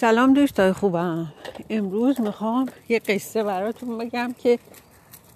[0.00, 1.32] سلام دوستای خوبم.
[1.70, 4.58] امروز می‌خوام یه قصه براتون بگم که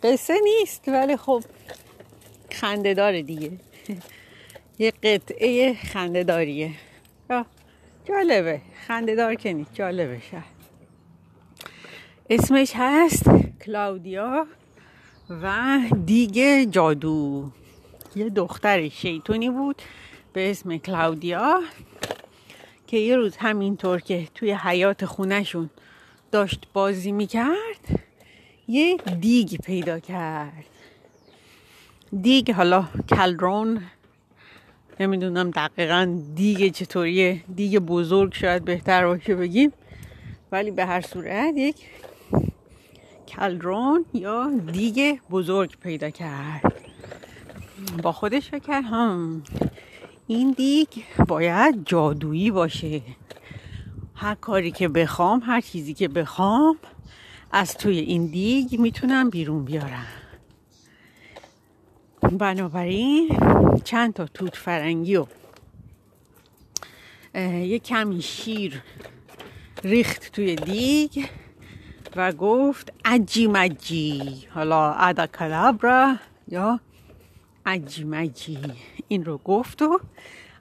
[0.03, 1.45] قصه نیست ولی خب
[2.51, 3.51] خنده داره دیگه.
[4.79, 6.71] یه قطعه خنده داریه.
[8.05, 8.61] جالبه.
[8.87, 10.43] خنده دار که نیست جالبه شد
[12.31, 13.31] اسمش هست
[13.65, 14.47] کلاودیا
[15.43, 17.51] و دیگه جادو.
[18.17, 19.83] یه دختر شیطونی بود
[20.33, 21.61] به اسم کلاودیا
[22.95, 25.71] که یه روز همینطور که توی حیات خونهشون
[26.33, 28.03] داشت بازی می‌کرد
[28.69, 30.65] یه دیگ پیدا کرد.
[32.23, 33.83] دیگ حالا کلرون
[35.01, 39.73] نمی‌دونم دقیقا دیگ چطوریه دیگ بزرگ شاید بهتر باشه بگیم
[40.53, 41.77] ولی به هر صورت یک
[43.29, 46.75] کلرون یا دیگ بزرگ پیدا کرد.
[48.03, 49.43] با خودش فکر هم
[50.27, 50.89] این دیگ
[51.29, 53.03] باید جادویی باشه.
[54.15, 56.77] هر کاری که بخوام هر چیزی که بخوام
[57.53, 60.07] از توی این دیگ می‌تونم بیرون بیارم.
[62.23, 63.29] بنابراین
[63.85, 65.27] چند تا توت فرنگی و
[67.35, 68.83] یه کمی شیر
[69.85, 71.25] ریخت توی دیگ
[72.17, 74.47] و گفت عجی مجی.
[74.51, 76.17] حالا ادا کلابرا
[76.49, 76.81] یا
[77.67, 78.59] عجی مجی.
[79.09, 80.01] این رو گفت و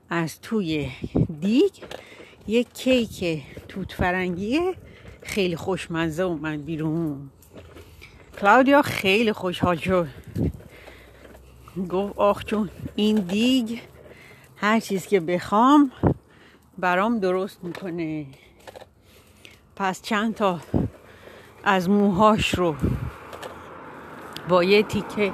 [0.09, 0.89] از توی
[1.39, 1.71] دیگ
[2.47, 4.59] یک کیک توت فرنگی
[5.21, 7.29] خیلی خوشمزه اومد بیرون.
[8.41, 10.07] کلاودیا خیلی خوشحال شد.
[11.89, 13.79] گفت آخ چون این دیگ
[14.55, 15.91] هر چیز که بخوام
[16.77, 18.25] برام درست می‌کنه.
[19.75, 20.59] پس چند تا
[21.63, 22.75] از موهاش رو
[24.49, 25.31] با یه تیکه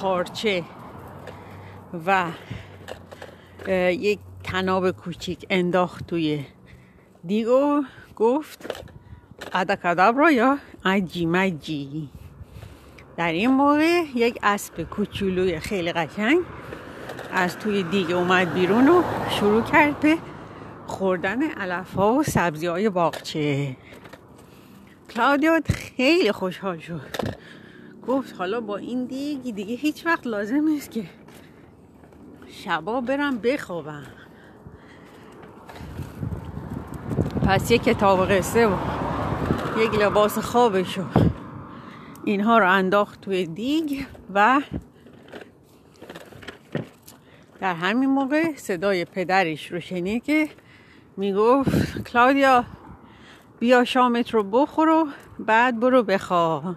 [0.00, 0.64] پارچه
[2.06, 2.26] و
[3.90, 6.44] یک تناب کوچیک انداخت توی
[7.24, 7.82] دیگو.
[8.16, 8.84] گفت
[9.52, 12.08] ادکادابرا یا عجی مجی؟
[13.16, 16.38] در این موقع یک اسب کوچولوی خیلی قشنگ
[17.32, 20.18] از توی دیگه اومد بیرون و شروع کرد به
[20.86, 23.76] خوردن علف ها و سبزی های باغچه.
[25.10, 25.60] کلاودیو
[25.96, 27.36] خیلی خوشحال شد.
[28.06, 31.04] گفت حالا با این دیگه دیگه هیچ وقت لازم نیست که
[32.48, 34.06] شبا برم بخوابم.
[37.46, 38.76] پس یک کتاب قصه و
[39.78, 41.04] یک لباس خوابشو
[42.24, 44.60] اینها رو انداخت توی دیگ و
[47.60, 50.48] در همین موقع صدای پدرش رو شنید که
[51.16, 52.64] می‌گفت کلاودیا
[53.58, 56.76] بیا شامت رو بخور و بعد برو بخواه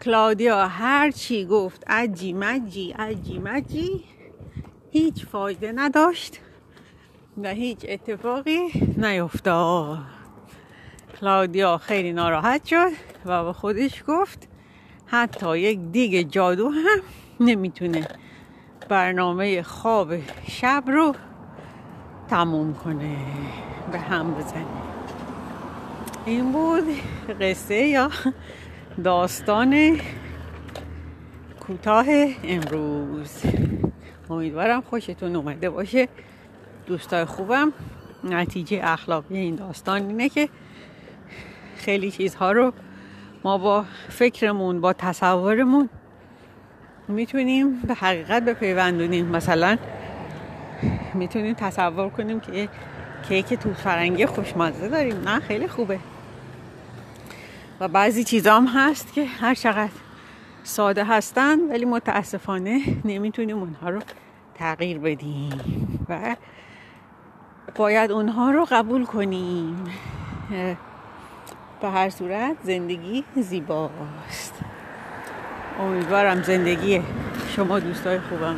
[0.00, 4.04] کلاودیا هر چی گفت عجی مجی عجی مجی.
[4.90, 6.40] هیچ فایده نداشت
[7.42, 8.58] و هیچ اتفاقی
[8.96, 9.98] نیفتاد
[11.20, 12.90] کلاودیا خیلی ناراحت شد.
[13.24, 14.48] و به خودش گفت
[15.06, 17.00] حتی یک دیگ جادو هم
[17.40, 18.08] نمی‌تونه
[18.88, 20.12] برنامه خواب
[20.48, 21.14] شب رو
[22.28, 23.16] تموم کنه
[23.92, 24.66] به هم بزنه.
[26.26, 26.84] این بود
[27.40, 28.10] قصه یا
[29.02, 30.00] داستان
[31.60, 32.06] کوتاه
[32.44, 33.42] امروز.
[34.30, 36.08] امیدوارم خوشتون اومده باشه.
[36.86, 37.72] دوستای خوبم
[38.24, 40.48] نتیجه اخلاقی این داستان اینه که
[41.76, 42.72] خیلی چیزها رو
[43.44, 45.88] ما با فکرمون با تصورمون
[47.08, 49.26] می‌تونیم به حقیقت بپیوندونیم.
[49.26, 49.78] مثلا
[51.14, 52.68] می‌تونیم تصور کنیم که
[53.28, 55.28] کیک توت فرنگی خوشمزه داریم.
[55.28, 55.98] نه خیلی خوبه.
[57.80, 59.92] و بعضی چیزا هم هست که هر چقدر
[60.62, 64.00] ساده هستن ولی متاسفانه نمی‌تونیم اونها رو
[64.54, 66.36] تغییر بدیم و
[67.74, 69.84] باید اونها رو قبول کنیم.
[71.80, 74.54] به هر صورت زندگی زیباست.
[75.80, 77.02] امیدوارم زندگی
[77.56, 78.56] شما دوستای خوبم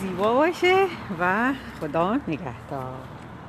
[0.00, 0.86] زیبا باشه
[1.20, 3.17] و خدا نگهدار.